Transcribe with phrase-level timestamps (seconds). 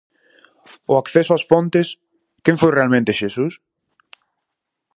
[0.91, 1.87] O acceso ás fontes:
[2.43, 3.53] quen foi realmente Xesús?